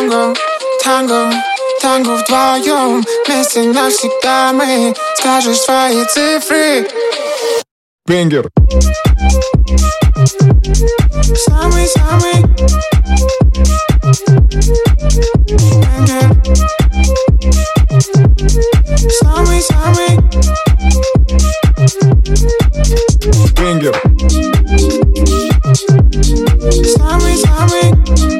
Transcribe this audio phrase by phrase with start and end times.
[0.00, 0.34] tango,
[0.82, 1.30] tango,
[1.82, 6.88] танго вдвоем Вместе навсегда мы Скажешь свои цифры
[8.06, 8.48] Бенгер
[11.36, 12.44] Самый-самый
[15.60, 16.30] Бенгер
[19.20, 20.16] Самый-самый
[23.54, 23.94] Бенгер
[26.96, 28.39] Самый-самый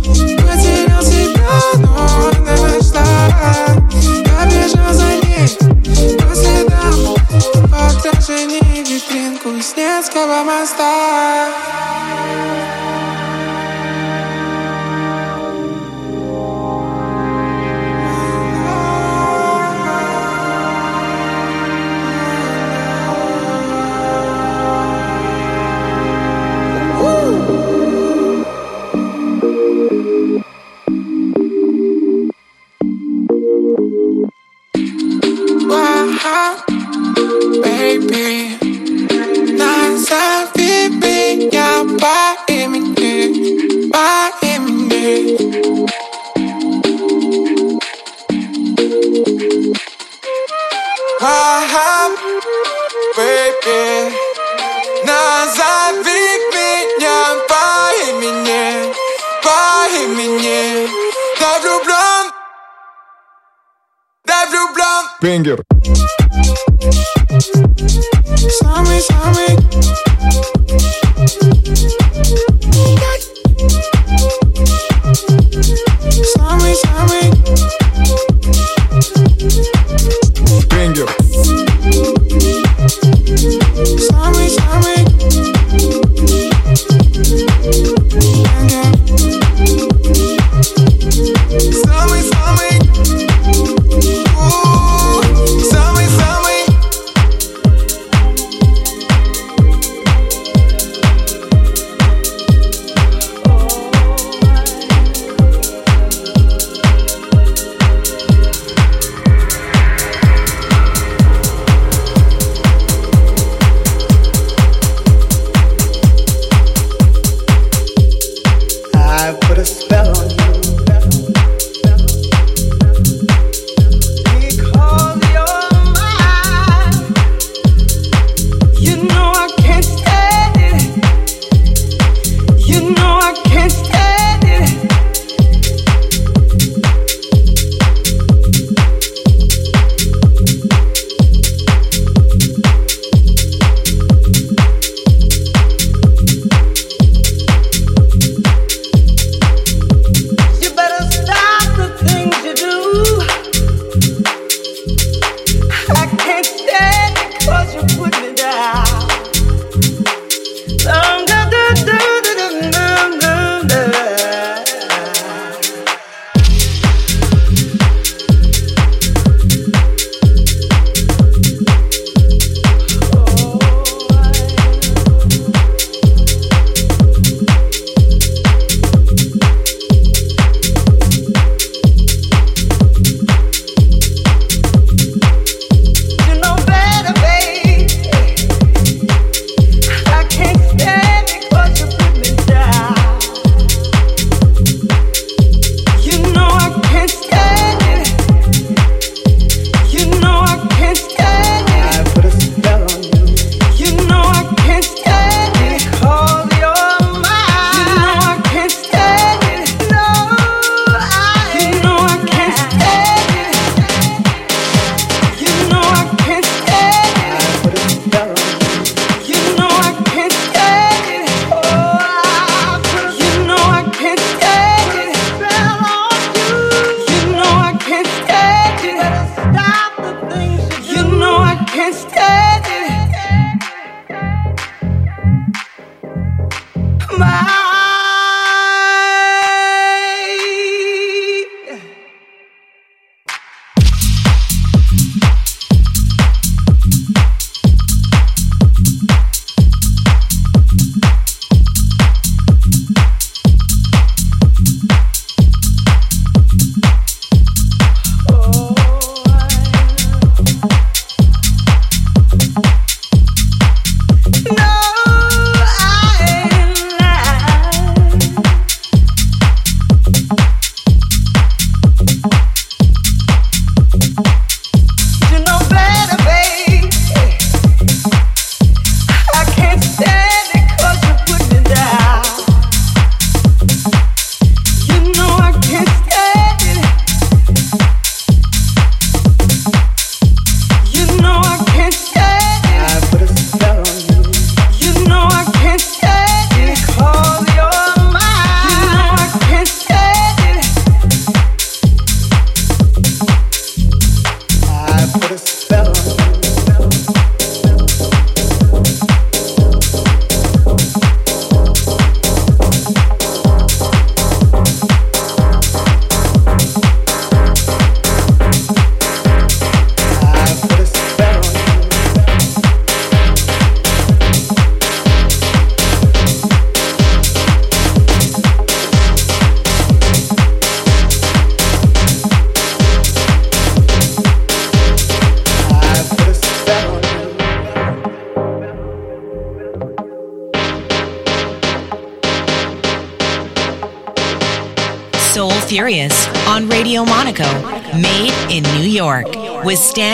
[10.43, 11.50] my star.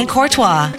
[0.08, 0.72] Courtois.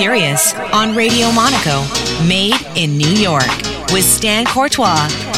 [0.00, 1.84] Serious on Radio Monaco,
[2.26, 3.50] made in New York
[3.92, 5.29] with Stan Courtois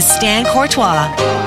[0.00, 1.39] with Stan Courtois.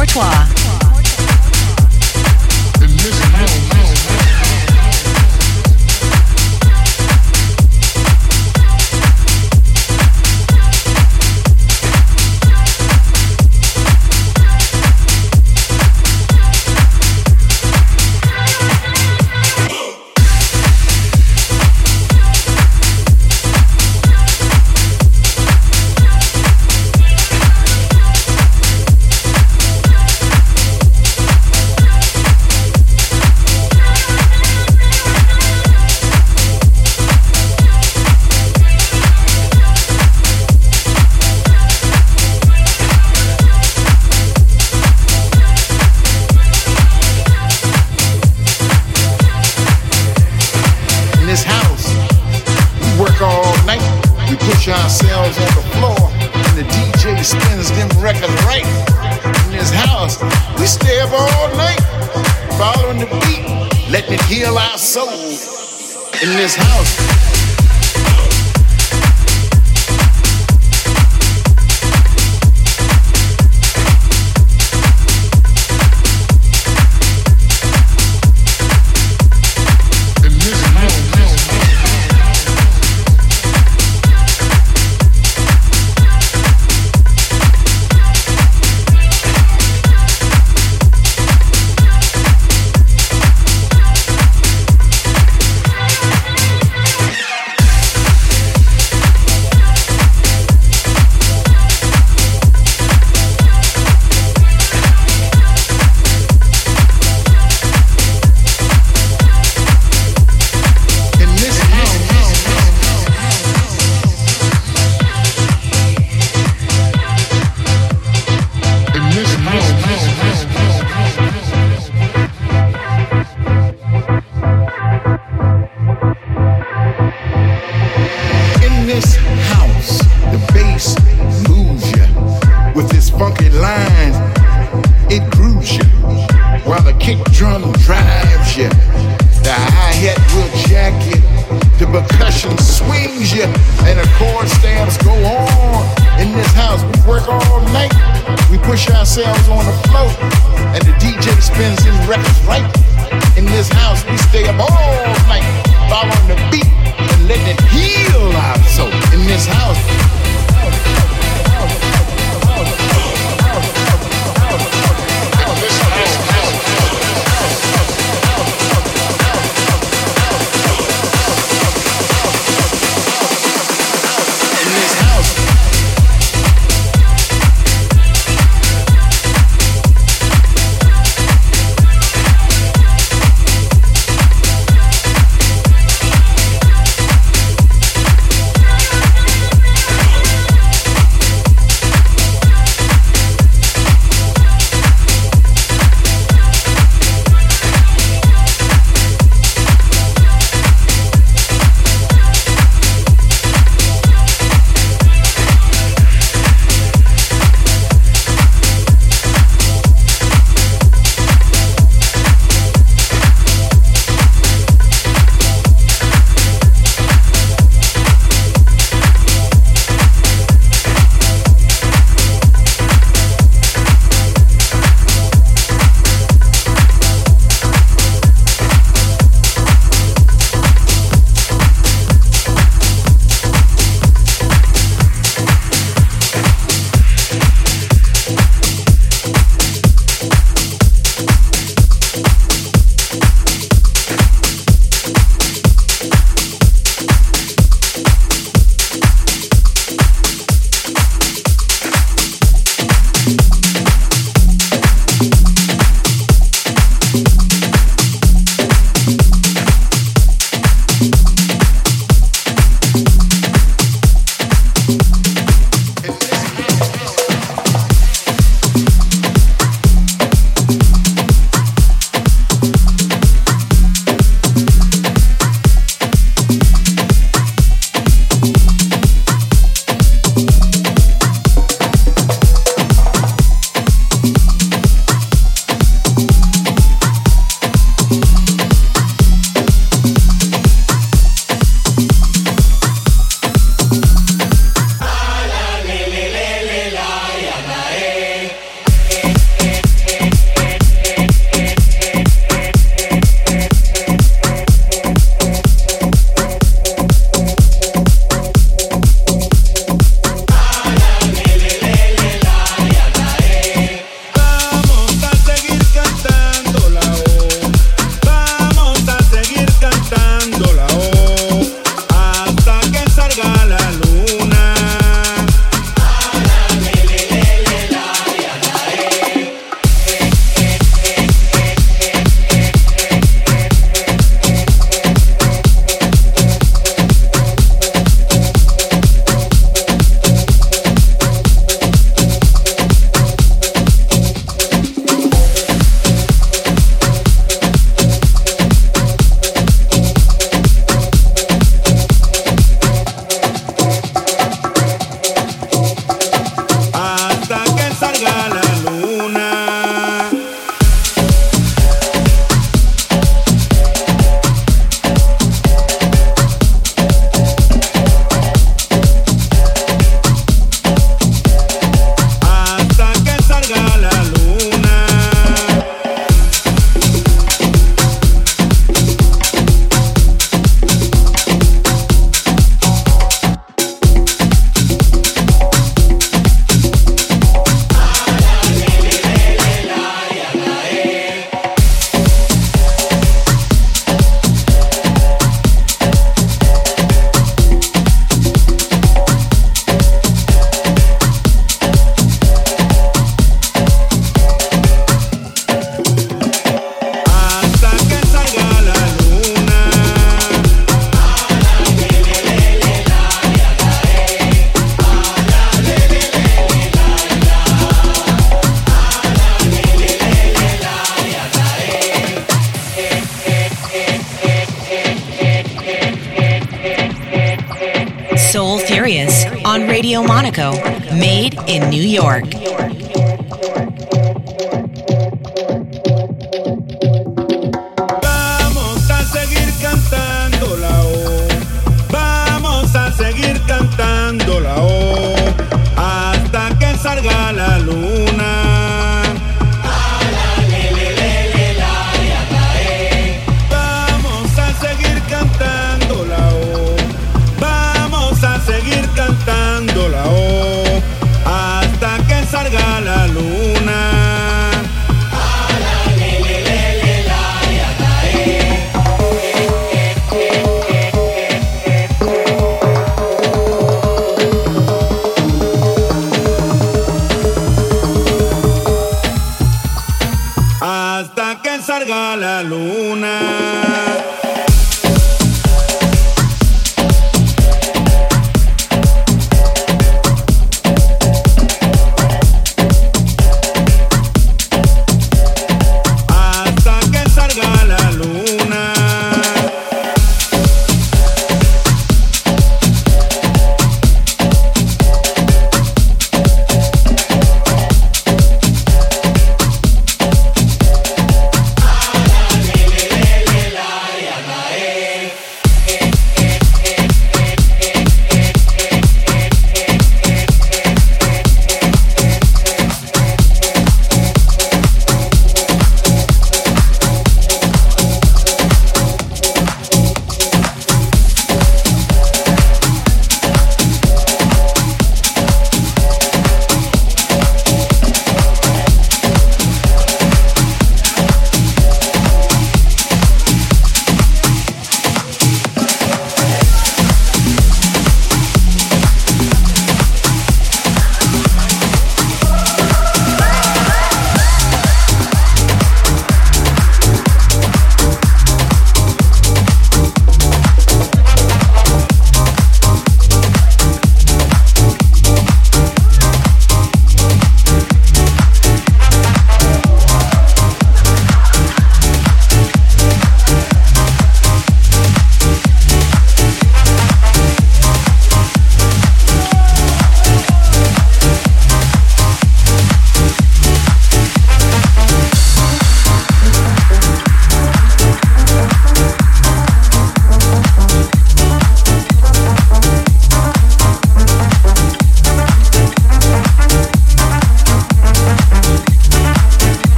[0.00, 0.59] Courtois.